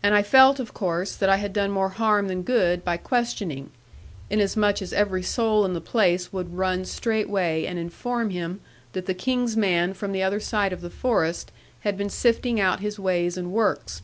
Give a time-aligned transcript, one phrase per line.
[0.00, 3.70] And I felt, of course, that I had done more harm than good by questioning;
[4.30, 8.60] inasmuch as every soul in the place would run straightway and inform him
[8.92, 11.50] that the King's man from the other side of the forest
[11.80, 14.02] had been sifting out his ways and works.'